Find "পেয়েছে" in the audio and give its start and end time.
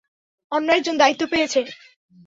1.27-1.61